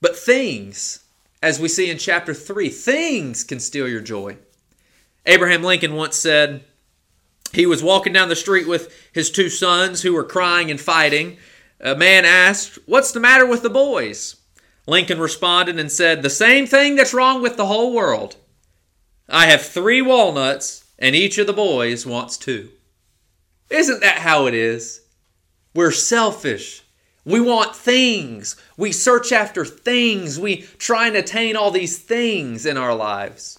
but 0.00 0.16
things, 0.16 1.04
as 1.42 1.60
we 1.60 1.68
see 1.68 1.90
in 1.90 1.98
chapter 1.98 2.34
3, 2.34 2.68
things 2.68 3.44
can 3.44 3.60
steal 3.60 3.88
your 3.88 4.00
joy. 4.00 4.36
Abraham 5.26 5.62
Lincoln 5.62 5.94
once 5.94 6.16
said 6.16 6.64
he 7.52 7.66
was 7.66 7.82
walking 7.82 8.12
down 8.12 8.28
the 8.28 8.36
street 8.36 8.68
with 8.68 8.94
his 9.12 9.30
two 9.30 9.48
sons 9.48 10.02
who 10.02 10.12
were 10.12 10.24
crying 10.24 10.70
and 10.70 10.80
fighting. 10.80 11.38
A 11.80 11.94
man 11.94 12.24
asked, 12.24 12.78
What's 12.86 13.12
the 13.12 13.20
matter 13.20 13.46
with 13.46 13.62
the 13.62 13.70
boys? 13.70 14.36
Lincoln 14.86 15.18
responded 15.18 15.78
and 15.78 15.92
said, 15.92 16.22
The 16.22 16.30
same 16.30 16.66
thing 16.66 16.96
that's 16.96 17.14
wrong 17.14 17.42
with 17.42 17.56
the 17.56 17.66
whole 17.66 17.92
world. 17.92 18.36
I 19.28 19.46
have 19.46 19.62
three 19.62 20.00
walnuts, 20.00 20.84
and 20.98 21.14
each 21.14 21.36
of 21.38 21.46
the 21.46 21.52
boys 21.52 22.06
wants 22.06 22.36
two. 22.36 22.70
Isn't 23.70 24.00
that 24.00 24.18
how 24.18 24.46
it 24.46 24.54
is? 24.54 25.02
We're 25.74 25.92
selfish. 25.92 26.82
We 27.28 27.42
want 27.42 27.76
things. 27.76 28.56
We 28.78 28.90
search 28.90 29.32
after 29.32 29.62
things. 29.62 30.40
We 30.40 30.62
try 30.78 31.08
and 31.08 31.16
attain 31.16 31.56
all 31.56 31.70
these 31.70 31.98
things 31.98 32.64
in 32.64 32.78
our 32.78 32.94
lives. 32.94 33.58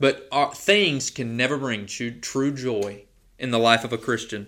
But 0.00 0.26
our, 0.32 0.54
things 0.54 1.10
can 1.10 1.36
never 1.36 1.58
bring 1.58 1.84
true, 1.84 2.12
true 2.12 2.50
joy 2.50 3.02
in 3.38 3.50
the 3.50 3.58
life 3.58 3.84
of 3.84 3.92
a 3.92 3.98
Christian. 3.98 4.46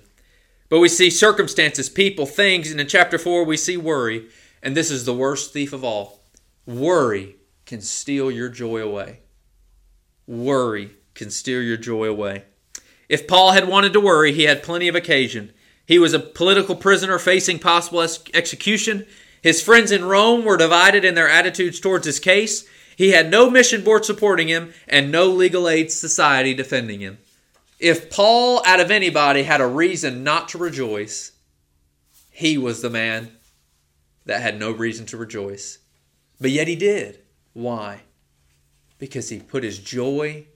But 0.71 0.79
we 0.79 0.89
see 0.89 1.11
circumstances, 1.11 1.91
people, 1.91 2.25
things, 2.25 2.71
and 2.71 2.81
in 2.81 2.87
chapter 2.87 3.19
4 3.19 3.45
we 3.45 3.59
see 3.59 3.77
worry, 3.77 4.29
and 4.63 4.75
this 4.75 4.91
is 4.91 5.05
the 5.05 5.13
worst 5.13 5.53
thief 5.53 5.75
of 5.75 5.85
all. 5.85 6.21
Worry 6.65 7.37
can 7.67 7.83
steal 7.83 8.31
your 8.31 8.49
joy 8.49 8.81
away. 8.81 9.19
Worry 10.27 10.93
can 11.13 11.31
steal 11.31 11.61
your 11.61 11.77
joy 11.77 12.07
away. 12.07 12.45
If 13.07 13.29
Paul 13.29 13.53
had 13.53 13.69
wanted 13.69 13.93
to 13.93 14.01
worry, 14.01 14.33
he 14.33 14.45
had 14.45 14.63
plenty 14.63 14.89
of 14.89 14.95
occasion. 14.95 15.53
He 15.91 15.99
was 15.99 16.13
a 16.13 16.21
political 16.21 16.77
prisoner 16.77 17.19
facing 17.19 17.59
possible 17.59 18.01
execution. 18.01 19.07
His 19.43 19.61
friends 19.61 19.91
in 19.91 20.05
Rome 20.05 20.45
were 20.45 20.57
divided 20.57 21.05
in 21.05 21.17
their 21.17 21.29
attitudes 21.29 21.81
towards 21.81 22.07
his 22.07 22.21
case. 22.21 22.65
He 22.97 23.11
had 23.11 23.29
no 23.29 23.51
mission 23.51 23.83
board 23.83 24.05
supporting 24.05 24.47
him 24.47 24.73
and 24.87 25.11
no 25.11 25.27
legal 25.27 25.69
aid 25.69 25.91
society 25.91 26.55
defending 26.55 27.01
him. 27.01 27.19
If 27.81 28.09
Paul, 28.09 28.63
out 28.65 28.79
of 28.79 28.93
anybody, 28.93 29.43
had 29.43 29.61
a 29.61 29.67
reason 29.67 30.23
not 30.23 30.49
to 30.51 30.59
rejoice, 30.59 31.33
he 32.31 32.57
was 32.57 32.83
the 32.83 32.91
man 32.91 33.33
that 34.27 34.43
had 34.43 34.61
no 34.61 34.71
reason 34.71 35.07
to 35.07 35.17
rejoice. 35.17 35.79
But 36.41 36.53
yet 36.53 36.69
he 36.69 36.77
did. 36.77 37.19
Why? 37.53 38.03
Because 39.01 39.29
he 39.29 39.41
put 39.41 39.65
his 39.65 39.81
joy 39.81 40.47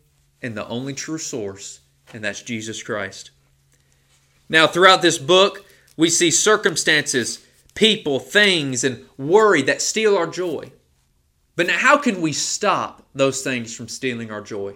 in 0.40 0.54
the 0.54 0.68
only 0.68 0.94
true 0.94 1.18
source, 1.18 1.80
and 2.12 2.22
that's 2.22 2.40
Jesus 2.40 2.84
Christ. 2.84 3.32
Now, 4.48 4.66
throughout 4.66 5.02
this 5.02 5.18
book, 5.18 5.64
we 5.96 6.10
see 6.10 6.30
circumstances, 6.30 7.44
people, 7.74 8.18
things, 8.18 8.84
and 8.84 9.04
worry 9.16 9.62
that 9.62 9.82
steal 9.82 10.16
our 10.16 10.26
joy. 10.26 10.72
But 11.56 11.68
now, 11.68 11.78
how 11.78 11.98
can 11.98 12.20
we 12.20 12.32
stop 12.32 13.06
those 13.14 13.42
things 13.42 13.74
from 13.74 13.88
stealing 13.88 14.30
our 14.30 14.40
joy? 14.40 14.74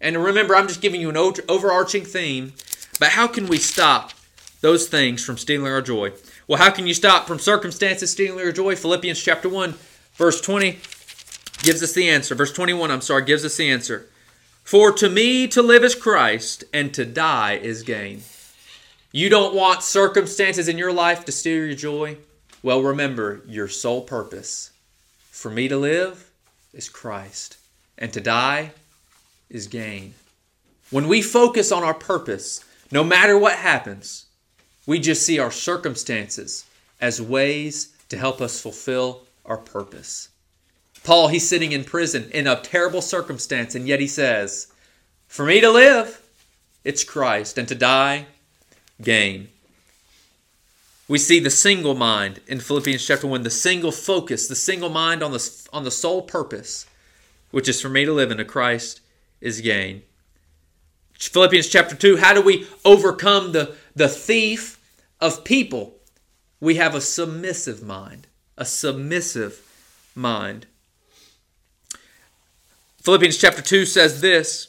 And 0.00 0.22
remember, 0.22 0.54
I'm 0.54 0.68
just 0.68 0.80
giving 0.80 1.00
you 1.00 1.10
an 1.10 1.16
overarching 1.16 2.04
theme, 2.04 2.52
but 2.98 3.10
how 3.10 3.26
can 3.26 3.46
we 3.46 3.58
stop 3.58 4.12
those 4.60 4.88
things 4.88 5.24
from 5.24 5.38
stealing 5.38 5.72
our 5.72 5.82
joy? 5.82 6.12
Well, 6.46 6.58
how 6.58 6.70
can 6.70 6.86
you 6.86 6.94
stop 6.94 7.26
from 7.26 7.38
circumstances 7.38 8.10
stealing 8.10 8.38
your 8.38 8.52
joy? 8.52 8.76
Philippians 8.76 9.22
chapter 9.22 9.48
1, 9.48 9.74
verse 10.14 10.40
20 10.40 10.78
gives 11.62 11.82
us 11.82 11.92
the 11.92 12.08
answer. 12.08 12.34
Verse 12.34 12.52
21, 12.52 12.90
I'm 12.90 13.00
sorry, 13.00 13.24
gives 13.24 13.44
us 13.44 13.56
the 13.56 13.70
answer. 13.70 14.08
For 14.62 14.92
to 14.92 15.08
me 15.08 15.48
to 15.48 15.62
live 15.62 15.84
is 15.84 15.94
Christ, 15.94 16.64
and 16.72 16.92
to 16.94 17.04
die 17.04 17.54
is 17.54 17.82
gain. 17.82 18.22
You 19.12 19.28
don't 19.28 19.54
want 19.54 19.82
circumstances 19.82 20.68
in 20.68 20.78
your 20.78 20.92
life 20.92 21.24
to 21.24 21.32
steal 21.32 21.66
your 21.66 21.74
joy? 21.74 22.18
Well, 22.62 22.80
remember 22.80 23.42
your 23.46 23.66
sole 23.66 24.02
purpose. 24.02 24.70
For 25.30 25.50
me 25.50 25.66
to 25.66 25.76
live 25.76 26.30
is 26.72 26.88
Christ, 26.88 27.56
and 27.98 28.12
to 28.12 28.20
die 28.20 28.70
is 29.48 29.66
gain. 29.66 30.14
When 30.90 31.08
we 31.08 31.22
focus 31.22 31.72
on 31.72 31.82
our 31.82 31.94
purpose, 31.94 32.64
no 32.92 33.02
matter 33.02 33.36
what 33.36 33.56
happens, 33.56 34.26
we 34.86 35.00
just 35.00 35.26
see 35.26 35.40
our 35.40 35.50
circumstances 35.50 36.64
as 37.00 37.20
ways 37.20 37.92
to 38.10 38.16
help 38.16 38.40
us 38.40 38.60
fulfill 38.60 39.22
our 39.44 39.56
purpose. 39.56 40.28
Paul, 41.02 41.28
he's 41.28 41.48
sitting 41.48 41.72
in 41.72 41.82
prison 41.82 42.30
in 42.32 42.46
a 42.46 42.60
terrible 42.60 43.02
circumstance, 43.02 43.74
and 43.74 43.88
yet 43.88 43.98
he 43.98 44.06
says, 44.06 44.68
For 45.26 45.44
me 45.44 45.60
to 45.60 45.70
live, 45.70 46.22
it's 46.84 47.02
Christ, 47.02 47.58
and 47.58 47.66
to 47.68 47.74
die, 47.74 48.26
gain. 49.02 49.48
We 51.08 51.18
see 51.18 51.40
the 51.40 51.50
single 51.50 51.94
mind 51.94 52.40
in 52.46 52.60
Philippians 52.60 53.04
chapter 53.04 53.26
1, 53.26 53.42
the 53.42 53.50
single 53.50 53.90
focus, 53.90 54.46
the 54.46 54.54
single 54.54 54.90
mind 54.90 55.22
on 55.22 55.32
the, 55.32 55.68
on 55.72 55.82
the 55.82 55.90
sole 55.90 56.22
purpose, 56.22 56.86
which 57.50 57.68
is 57.68 57.80
for 57.80 57.88
me 57.88 58.04
to 58.04 58.12
live 58.12 58.30
in 58.30 58.38
into 58.38 58.50
Christ 58.50 59.00
is 59.40 59.60
gain. 59.60 60.02
Philippians 61.18 61.68
chapter 61.68 61.96
2, 61.96 62.18
how 62.18 62.32
do 62.32 62.40
we 62.40 62.66
overcome 62.84 63.52
the, 63.52 63.74
the 63.94 64.08
thief 64.08 64.78
of 65.20 65.44
people? 65.44 65.96
We 66.60 66.76
have 66.76 66.94
a 66.94 67.00
submissive 67.00 67.82
mind. 67.82 68.26
A 68.56 68.64
submissive 68.64 69.60
mind. 70.14 70.66
Philippians 73.02 73.38
chapter 73.38 73.62
2 73.62 73.84
says 73.84 74.20
this 74.20 74.68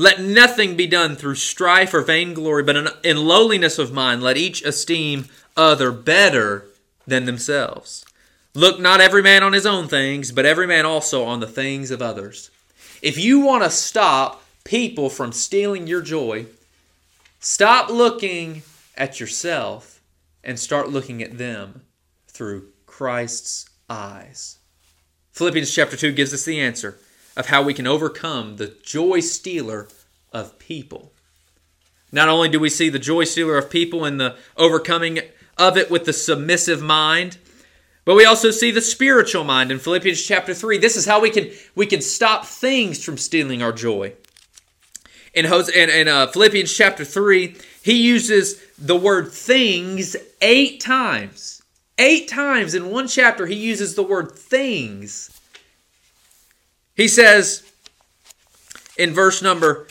let 0.00 0.18
nothing 0.18 0.76
be 0.76 0.86
done 0.86 1.14
through 1.14 1.34
strife 1.34 1.92
or 1.92 2.00
vainglory, 2.00 2.62
but 2.62 2.74
in, 2.74 2.88
in 3.04 3.18
lowliness 3.18 3.78
of 3.78 3.92
mind, 3.92 4.22
let 4.22 4.38
each 4.38 4.62
esteem 4.62 5.26
other 5.58 5.92
better 5.92 6.64
than 7.06 7.26
themselves. 7.26 8.06
Look 8.54 8.80
not 8.80 9.02
every 9.02 9.20
man 9.20 9.42
on 9.42 9.52
his 9.52 9.66
own 9.66 9.88
things, 9.88 10.32
but 10.32 10.46
every 10.46 10.66
man 10.66 10.86
also 10.86 11.24
on 11.24 11.40
the 11.40 11.46
things 11.46 11.90
of 11.90 12.00
others. 12.00 12.50
If 13.02 13.18
you 13.18 13.40
want 13.40 13.62
to 13.62 13.68
stop 13.68 14.42
people 14.64 15.10
from 15.10 15.32
stealing 15.32 15.86
your 15.86 16.00
joy, 16.00 16.46
stop 17.38 17.90
looking 17.90 18.62
at 18.96 19.20
yourself 19.20 20.00
and 20.42 20.58
start 20.58 20.88
looking 20.88 21.22
at 21.22 21.36
them 21.36 21.82
through 22.26 22.68
Christ's 22.86 23.68
eyes. 23.90 24.56
Philippians 25.32 25.74
chapter 25.74 25.98
2 25.98 26.12
gives 26.12 26.32
us 26.32 26.46
the 26.46 26.58
answer 26.58 26.98
of 27.36 27.46
how 27.46 27.62
we 27.62 27.74
can 27.74 27.86
overcome 27.86 28.56
the 28.56 28.74
joy 28.82 29.20
stealer 29.20 29.88
of 30.32 30.58
people. 30.58 31.12
Not 32.12 32.28
only 32.28 32.48
do 32.48 32.58
we 32.58 32.70
see 32.70 32.88
the 32.88 32.98
joy 32.98 33.24
stealer 33.24 33.56
of 33.56 33.70
people 33.70 34.04
and 34.04 34.20
the 34.20 34.36
overcoming 34.56 35.20
of 35.56 35.76
it 35.76 35.90
with 35.90 36.04
the 36.04 36.12
submissive 36.12 36.82
mind, 36.82 37.38
but 38.04 38.16
we 38.16 38.24
also 38.24 38.50
see 38.50 38.70
the 38.70 38.80
spiritual 38.80 39.44
mind 39.44 39.70
in 39.70 39.78
Philippians 39.78 40.24
chapter 40.24 40.54
3. 40.54 40.78
This 40.78 40.96
is 40.96 41.06
how 41.06 41.20
we 41.20 41.30
can 41.30 41.50
we 41.74 41.86
can 41.86 42.00
stop 42.00 42.44
things 42.46 43.04
from 43.04 43.16
stealing 43.16 43.62
our 43.62 43.72
joy. 43.72 44.14
In, 45.32 45.46
in, 45.46 45.90
in 45.90 46.08
uh, 46.08 46.26
Philippians 46.26 46.74
chapter 46.74 47.04
3, 47.04 47.56
he 47.82 48.02
uses 48.02 48.60
the 48.76 48.96
word 48.96 49.30
things 49.30 50.16
eight 50.40 50.80
times. 50.80 51.62
Eight 51.98 52.28
times 52.28 52.74
in 52.74 52.90
one 52.90 53.06
chapter, 53.06 53.46
he 53.46 53.54
uses 53.54 53.94
the 53.94 54.02
word 54.02 54.32
things. 54.32 55.39
He 56.96 57.08
says 57.08 57.62
in 58.96 59.12
verse 59.12 59.42
number 59.42 59.86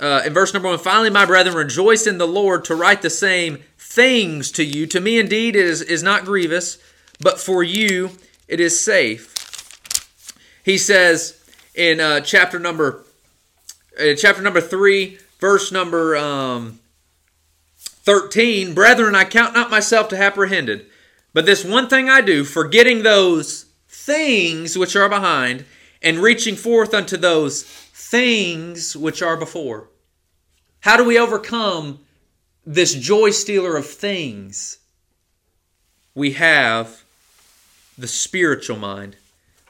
uh, 0.00 0.22
in 0.24 0.32
verse 0.32 0.54
number 0.54 0.68
one, 0.68 0.78
finally, 0.78 1.10
my 1.10 1.26
brethren, 1.26 1.54
rejoice 1.54 2.06
in 2.06 2.16
the 2.16 2.26
Lord 2.26 2.64
to 2.64 2.74
write 2.74 3.02
the 3.02 3.10
same 3.10 3.58
things 3.76 4.50
to 4.52 4.64
you. 4.64 4.86
To 4.86 5.00
me, 5.00 5.18
indeed, 5.18 5.54
it 5.54 5.66
is, 5.66 5.82
is 5.82 6.02
not 6.02 6.24
grievous, 6.24 6.78
but 7.20 7.38
for 7.38 7.62
you 7.62 8.12
it 8.48 8.60
is 8.60 8.82
safe. 8.82 9.36
He 10.64 10.78
says 10.78 11.38
in 11.74 12.00
uh, 12.00 12.20
chapter 12.20 12.58
number 12.58 13.04
uh, 14.00 14.14
chapter 14.16 14.40
number 14.40 14.60
three, 14.60 15.18
verse 15.38 15.70
number 15.70 16.16
um, 16.16 16.80
thirteen, 17.78 18.72
brethren, 18.72 19.14
I 19.14 19.24
count 19.24 19.52
not 19.52 19.70
myself 19.70 20.08
to 20.08 20.16
have 20.16 20.32
apprehended, 20.32 20.86
but 21.34 21.44
this 21.44 21.64
one 21.64 21.88
thing 21.88 22.08
I 22.08 22.22
do, 22.22 22.44
forgetting 22.44 23.02
those 23.02 23.66
things 23.88 24.78
which 24.78 24.96
are 24.96 25.08
behind 25.08 25.66
and 26.02 26.18
reaching 26.18 26.56
forth 26.56 26.94
unto 26.94 27.16
those 27.16 27.62
things 27.62 28.96
which 28.96 29.22
are 29.22 29.36
before. 29.36 29.88
How 30.80 30.96
do 30.96 31.04
we 31.04 31.18
overcome 31.18 32.00
this 32.64 32.94
joy 32.94 33.30
stealer 33.30 33.76
of 33.76 33.86
things? 33.86 34.78
We 36.14 36.32
have 36.32 37.04
the 37.96 38.08
spiritual 38.08 38.78
mind. 38.78 39.16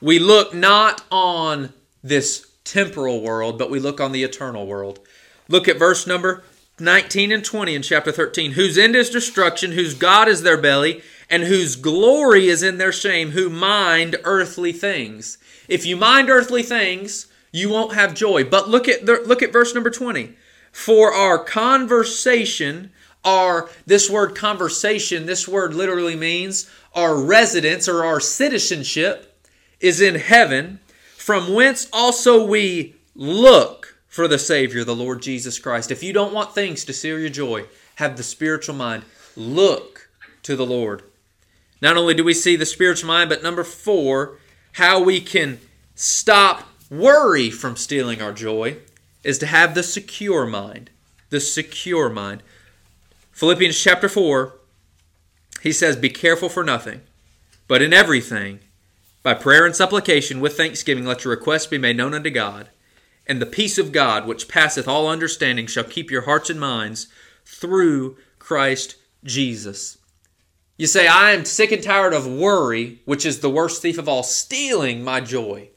We 0.00 0.18
look 0.18 0.54
not 0.54 1.04
on 1.10 1.72
this 2.02 2.50
temporal 2.64 3.20
world, 3.20 3.58
but 3.58 3.70
we 3.70 3.80
look 3.80 4.00
on 4.00 4.12
the 4.12 4.22
eternal 4.22 4.66
world. 4.66 5.00
Look 5.48 5.68
at 5.68 5.78
verse 5.78 6.06
number 6.06 6.44
19 6.78 7.32
and 7.32 7.44
20 7.44 7.74
in 7.74 7.82
chapter 7.82 8.12
13. 8.12 8.52
Whose 8.52 8.78
end 8.78 8.96
is 8.96 9.10
destruction, 9.10 9.72
whose 9.72 9.94
God 9.94 10.28
is 10.28 10.42
their 10.42 10.56
belly, 10.56 11.02
and 11.30 11.44
whose 11.44 11.76
glory 11.76 12.48
is 12.48 12.62
in 12.62 12.78
their 12.78 12.92
shame, 12.92 13.30
who 13.30 13.48
mind 13.48 14.16
earthly 14.24 14.72
things. 14.72 15.38
If 15.68 15.86
you 15.86 15.96
mind 15.96 16.28
earthly 16.28 16.64
things, 16.64 17.28
you 17.52 17.68
won't 17.70 17.94
have 17.94 18.14
joy. 18.14 18.44
But 18.44 18.68
look 18.68 18.88
at 18.88 19.06
the, 19.06 19.22
look 19.24 19.42
at 19.42 19.52
verse 19.52 19.72
number 19.72 19.90
20. 19.90 20.34
For 20.72 21.12
our 21.12 21.42
conversation, 21.42 22.90
our 23.24 23.70
this 23.86 24.10
word 24.10 24.34
conversation, 24.34 25.26
this 25.26 25.46
word 25.46 25.72
literally 25.72 26.16
means 26.16 26.68
our 26.94 27.16
residence 27.16 27.88
or 27.88 28.04
our 28.04 28.20
citizenship 28.20 29.26
is 29.78 30.00
in 30.00 30.16
heaven, 30.16 30.80
from 31.16 31.54
whence 31.54 31.88
also 31.92 32.44
we 32.44 32.96
look 33.14 33.96
for 34.08 34.26
the 34.26 34.38
Savior, 34.38 34.82
the 34.82 34.94
Lord 34.94 35.22
Jesus 35.22 35.58
Christ. 35.58 35.90
If 35.90 36.02
you 36.02 36.12
don't 36.12 36.34
want 36.34 36.54
things 36.54 36.84
to 36.84 36.92
steal 36.92 37.18
your 37.18 37.28
joy, 37.28 37.66
have 37.96 38.16
the 38.16 38.22
spiritual 38.22 38.74
mind. 38.74 39.04
Look 39.36 40.08
to 40.42 40.56
the 40.56 40.66
Lord. 40.66 41.02
Not 41.80 41.96
only 41.96 42.14
do 42.14 42.24
we 42.24 42.34
see 42.34 42.56
the 42.56 42.66
spiritual 42.66 43.08
mind, 43.08 43.30
but 43.30 43.42
number 43.42 43.64
four, 43.64 44.38
how 44.72 45.02
we 45.02 45.20
can 45.20 45.60
stop 45.94 46.68
worry 46.90 47.50
from 47.50 47.76
stealing 47.76 48.20
our 48.20 48.32
joy 48.32 48.76
is 49.24 49.38
to 49.38 49.46
have 49.46 49.74
the 49.74 49.82
secure 49.82 50.46
mind. 50.46 50.90
The 51.30 51.40
secure 51.40 52.08
mind. 52.08 52.42
Philippians 53.32 53.80
chapter 53.80 54.08
4, 54.08 54.54
he 55.62 55.72
says, 55.72 55.96
Be 55.96 56.10
careful 56.10 56.48
for 56.48 56.64
nothing, 56.64 57.00
but 57.68 57.80
in 57.80 57.92
everything, 57.92 58.60
by 59.22 59.34
prayer 59.34 59.64
and 59.64 59.76
supplication, 59.76 60.40
with 60.40 60.56
thanksgiving, 60.56 61.04
let 61.04 61.24
your 61.24 61.34
requests 61.34 61.66
be 61.66 61.78
made 61.78 61.96
known 61.96 62.14
unto 62.14 62.30
God. 62.30 62.68
And 63.26 63.40
the 63.40 63.46
peace 63.46 63.78
of 63.78 63.92
God, 63.92 64.26
which 64.26 64.48
passeth 64.48 64.88
all 64.88 65.08
understanding, 65.08 65.66
shall 65.66 65.84
keep 65.84 66.10
your 66.10 66.22
hearts 66.22 66.50
and 66.50 66.58
minds 66.58 67.06
through 67.44 68.16
Christ 68.38 68.96
Jesus. 69.24 69.98
You 70.80 70.86
say, 70.86 71.06
I 71.06 71.32
am 71.32 71.44
sick 71.44 71.72
and 71.72 71.82
tired 71.82 72.14
of 72.14 72.26
worry, 72.26 73.00
which 73.04 73.26
is 73.26 73.40
the 73.40 73.50
worst 73.50 73.82
thief 73.82 73.98
of 73.98 74.08
all, 74.08 74.22
stealing 74.22 75.04
my 75.04 75.20
joy. 75.20 75.68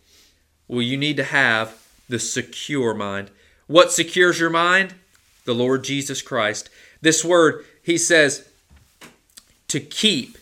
Well, 0.70 0.82
you 0.82 0.96
need 0.96 1.18
to 1.18 1.26
have 1.26 1.86
the 2.08 2.20
secure 2.20 2.94
mind. 2.94 3.30
What 3.68 3.92
secures 3.92 4.40
your 4.40 4.50
mind? 4.50 4.94
The 5.44 5.54
Lord 5.54 5.84
Jesus 5.84 6.22
Christ. 6.22 6.70
This 7.02 7.22
word, 7.26 7.66
he 7.84 7.98
says, 7.98 8.48
to 9.68 9.82
keep. 9.82 10.38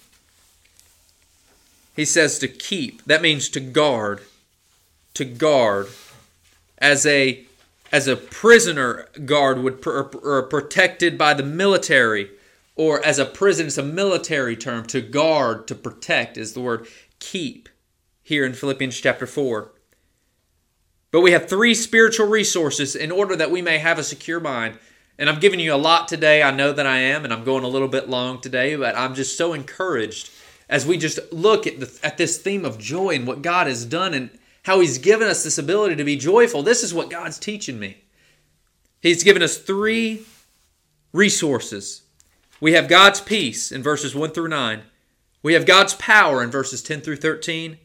He 1.96 2.06
says 2.06 2.38
to 2.38 2.48
keep. 2.48 3.04
That 3.06 3.24
means 3.24 3.50
to 3.50 3.60
guard. 3.60 4.22
To 5.16 5.26
guard. 5.26 5.88
As 6.78 7.08
a 7.08 7.46
as 7.92 8.08
a 8.08 8.16
prisoner 8.16 9.08
guard 9.26 9.64
would 9.64 9.82
pr- 9.82 10.02
or 10.22 10.44
protected 10.44 11.18
by 11.18 11.34
the 11.34 11.42
military 11.42 12.30
or 12.82 13.04
as 13.06 13.20
a 13.20 13.26
prison 13.26 13.68
it's 13.68 13.78
a 13.78 13.84
military 13.84 14.56
term 14.56 14.86
to 14.86 15.02
guard 15.02 15.68
to 15.68 15.76
protect 15.76 16.38
is 16.38 16.54
the 16.54 16.62
word 16.62 16.88
keep 17.20 17.70
here 18.24 18.46
in 18.46 18.54
Philippians 18.54 19.00
chapter 19.00 19.28
4 19.28 19.72
but 21.12 21.22
we 21.22 21.32
have 21.32 21.50
three 21.50 21.76
spiritual 21.76 22.28
resources 22.28 22.96
in 22.96 23.12
order 23.12 23.36
that 23.36 23.52
we 23.52 23.62
may 23.62 23.78
have 23.80 24.00
a 24.00 24.04
secure 24.04 24.40
mind. 24.40 24.80
And 25.20 25.30
I'm 25.30 25.42
giving 25.42 25.60
you 25.60 25.74
a 25.74 25.76
lot 25.76 26.08
today. 26.08 26.42
I 26.42 26.52
know 26.52 26.72
that 26.72 26.88
I 26.88 27.00
am, 27.00 27.26
and 27.26 27.34
I'm 27.34 27.44
going 27.44 27.66
a 27.66 27.68
little 27.68 27.90
bit 27.90 28.10
long 28.10 28.40
today, 28.40 28.76
but 28.78 28.98
I'm 28.98 29.14
just 29.14 29.38
so 29.38 29.54
encouraged 29.54 30.32
as 30.70 30.86
we 30.86 30.98
just 30.98 31.20
look 31.34 31.68
at, 31.68 31.82
the, 31.82 32.00
at 32.02 32.18
this 32.18 32.38
theme 32.38 32.64
of 32.64 32.80
joy 32.80 33.10
and 33.10 33.28
what 33.28 33.42
God 33.42 33.68
has 33.68 33.86
done 33.86 34.14
and 34.14 34.30
how 34.64 34.80
He's 34.80 34.98
given 34.98 35.28
us 35.28 35.44
this 35.44 35.58
ability 35.58 35.98
to 35.98 36.04
be 36.06 36.16
joyful. 36.16 36.64
This 36.64 36.82
is 36.82 36.94
what 36.94 37.10
God's 37.10 37.38
teaching 37.38 37.78
me. 37.78 37.98
He's 39.02 39.24
given 39.24 39.44
us 39.44 39.58
three 39.58 40.22
resources. 41.12 42.04
We 42.62 42.74
have 42.74 42.88
God's 42.88 43.20
peace 43.20 43.72
in 43.72 43.84
verses 43.84 44.16
1 44.16 44.32
through 44.32 44.48
9. 44.48 44.84
We 45.44 45.54
have 45.54 45.66
God's 45.66 45.96
power 45.96 46.44
in 46.44 46.52
verses 46.52 46.82
10 46.84 47.02
through 47.02 47.18
13. 47.18 47.78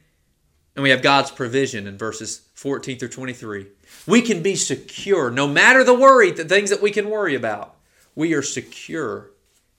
And 0.77 0.83
we 0.83 0.91
have 0.91 1.01
God's 1.01 1.31
provision 1.31 1.87
in 1.87 1.97
verses 1.97 2.43
14 2.55 2.99
through 2.99 3.09
23. 3.09 3.67
We 4.07 4.21
can 4.21 4.43
be 4.43 4.55
secure 4.55 5.31
no 5.31 5.49
matter 5.49 5.83
the 5.83 5.95
worry, 5.95 6.31
the 6.31 6.45
things 6.45 6.69
that 6.69 6.83
we 6.83 6.91
can 6.91 7.09
worry 7.09 7.35
about. 7.35 7.75
We 8.15 8.35
are 8.35 8.43
secure 8.43 9.31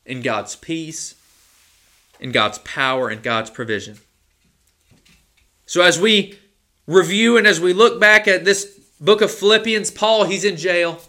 in 0.04 0.24
God's 0.24 0.56
peace, 0.56 1.14
in 2.20 2.32
God's 2.32 2.58
power, 2.60 3.10
and 3.10 3.22
God's 3.22 3.52
provision. 3.52 4.00
So 5.68 5.84
as 5.84 6.00
we 6.00 6.40
review 6.88 7.38
and 7.38 7.46
as 7.46 7.62
we 7.62 7.74
look 7.74 8.00
back 8.00 8.28
at 8.28 8.46
this 8.46 8.80
book 9.00 9.22
of 9.22 9.30
Philippians, 9.30 9.92
Paul, 9.92 10.24
he's 10.24 10.46
in 10.46 10.58
jail. 10.58 11.00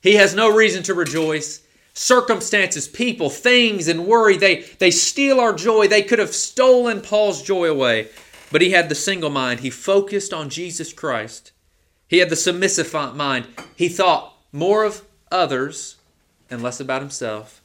He 0.00 0.14
has 0.14 0.34
no 0.34 0.54
reason 0.54 0.84
to 0.84 0.94
rejoice. 0.94 1.64
Circumstances, 1.94 2.88
people, 2.88 3.28
things, 3.28 3.86
and 3.86 4.06
worry, 4.06 4.36
they, 4.36 4.62
they 4.78 4.90
steal 4.90 5.40
our 5.40 5.52
joy. 5.52 5.86
They 5.86 6.02
could 6.02 6.18
have 6.18 6.34
stolen 6.34 7.00
Paul's 7.00 7.42
joy 7.42 7.68
away. 7.68 8.08
But 8.50 8.62
he 8.62 8.70
had 8.70 8.88
the 8.88 8.94
single 8.94 9.30
mind. 9.30 9.60
He 9.60 9.70
focused 9.70 10.32
on 10.32 10.48
Jesus 10.48 10.92
Christ. 10.92 11.52
He 12.08 12.18
had 12.18 12.28
the 12.28 12.36
submissive 12.36 12.92
mind. 12.92 13.46
He 13.74 13.88
thought 13.88 14.36
more 14.52 14.84
of 14.84 15.02
others 15.30 15.96
and 16.50 16.62
less 16.62 16.78
about 16.78 17.00
himself. 17.00 17.62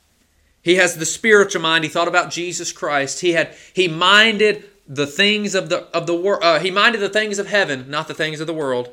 He 0.62 0.76
has 0.76 0.96
the 0.96 1.06
spiritual 1.06 1.62
mind. 1.62 1.84
He 1.84 1.90
thought 1.90 2.08
about 2.08 2.32
Jesus 2.32 2.72
Christ. 2.72 3.22
He 3.22 3.34
had 3.34 3.56
he 3.74 3.88
minded 3.88 4.66
the 4.88 5.08
things 5.08 5.54
of 5.56 5.70
the 5.70 5.84
of 5.96 6.08
the 6.08 6.16
world. 6.16 6.44
Uh, 6.44 6.60
he 6.60 6.72
minded 6.72 7.00
the 7.00 7.10
things 7.10 7.40
of 7.40 7.48
heaven, 7.48 7.90
not 7.90 8.08
the 8.08 8.13
things 8.13 8.40
of 8.40 8.48
the 8.48 8.54
world. 8.54 8.90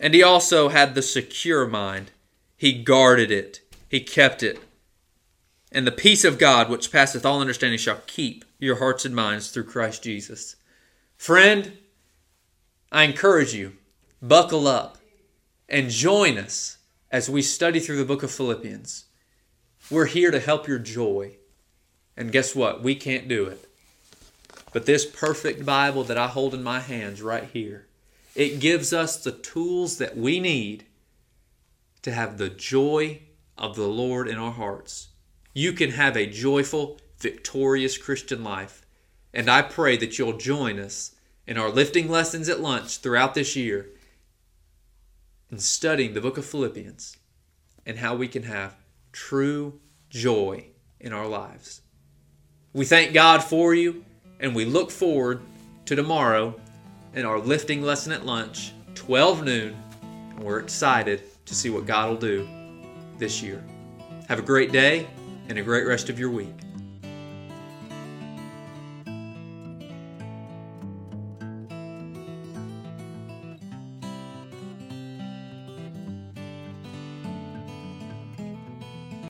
And 0.00 0.14
he 0.14 0.22
also 0.22 0.68
had 0.68 0.94
the 0.94 1.02
secure 1.02 1.66
mind. 1.66 2.10
He 2.56 2.72
guarded 2.82 3.30
it. 3.30 3.60
He 3.88 4.00
kept 4.00 4.42
it. 4.42 4.60
And 5.72 5.86
the 5.86 5.92
peace 5.92 6.24
of 6.24 6.38
God, 6.38 6.70
which 6.70 6.92
passeth 6.92 7.26
all 7.26 7.40
understanding, 7.40 7.78
shall 7.78 8.00
keep 8.06 8.44
your 8.58 8.76
hearts 8.76 9.04
and 9.04 9.14
minds 9.14 9.50
through 9.50 9.64
Christ 9.64 10.02
Jesus. 10.02 10.56
Friend, 11.16 11.76
I 12.90 13.04
encourage 13.04 13.54
you, 13.54 13.74
buckle 14.22 14.66
up 14.66 14.98
and 15.68 15.90
join 15.90 16.38
us 16.38 16.78
as 17.10 17.28
we 17.28 17.42
study 17.42 17.80
through 17.80 17.96
the 17.96 18.04
book 18.04 18.22
of 18.22 18.30
Philippians. 18.30 19.04
We're 19.90 20.06
here 20.06 20.30
to 20.30 20.40
help 20.40 20.66
your 20.66 20.78
joy. 20.78 21.36
And 22.16 22.32
guess 22.32 22.54
what? 22.54 22.82
We 22.82 22.94
can't 22.94 23.28
do 23.28 23.46
it. 23.46 23.68
But 24.72 24.86
this 24.86 25.06
perfect 25.06 25.64
Bible 25.64 26.04
that 26.04 26.18
I 26.18 26.26
hold 26.28 26.54
in 26.54 26.62
my 26.62 26.80
hands 26.80 27.22
right 27.22 27.48
here, 27.52 27.86
it 28.34 28.60
gives 28.60 28.92
us 28.92 29.22
the 29.22 29.32
tools 29.32 29.98
that 29.98 30.16
we 30.16 30.40
need 30.40 30.84
to 32.02 32.12
have 32.12 32.38
the 32.38 32.50
joy 32.50 33.20
of 33.58 33.76
the 33.76 33.88
Lord 33.88 34.28
in 34.28 34.36
our 34.36 34.52
hearts. 34.52 35.08
You 35.54 35.72
can 35.72 35.90
have 35.90 36.16
a 36.16 36.26
joyful, 36.26 36.98
victorious 37.18 37.96
Christian 37.96 38.44
life 38.44 38.86
and 39.36 39.50
I 39.50 39.60
pray 39.60 39.98
that 39.98 40.18
you'll 40.18 40.38
join 40.38 40.80
us 40.80 41.14
in 41.46 41.58
our 41.58 41.68
lifting 41.68 42.08
lessons 42.08 42.48
at 42.48 42.60
lunch 42.60 42.96
throughout 43.00 43.34
this 43.34 43.54
year 43.54 43.90
in 45.50 45.58
studying 45.58 46.14
the 46.14 46.22
book 46.22 46.38
of 46.38 46.46
Philippians 46.46 47.18
and 47.84 47.98
how 47.98 48.16
we 48.16 48.28
can 48.28 48.44
have 48.44 48.74
true 49.12 49.78
joy 50.08 50.68
in 50.98 51.12
our 51.12 51.26
lives. 51.26 51.82
We 52.72 52.86
thank 52.86 53.12
God 53.12 53.44
for 53.44 53.74
you 53.74 54.06
and 54.40 54.54
we 54.54 54.64
look 54.64 54.90
forward 54.90 55.42
to 55.84 55.94
tomorrow 55.94 56.58
in 57.12 57.26
our 57.26 57.38
lifting 57.38 57.82
lesson 57.82 58.12
at 58.12 58.24
lunch, 58.24 58.72
12 58.94 59.44
noon. 59.44 59.76
And 60.30 60.42
we're 60.42 60.60
excited 60.60 61.22
to 61.44 61.54
see 61.54 61.68
what 61.68 61.84
God 61.84 62.08
will 62.08 62.16
do 62.16 62.48
this 63.18 63.42
year. 63.42 63.64
Have 64.28 64.38
a 64.38 64.42
great 64.42 64.72
day 64.72 65.06
and 65.48 65.58
a 65.58 65.62
great 65.62 65.86
rest 65.86 66.08
of 66.08 66.18
your 66.18 66.30
week. 66.30 66.54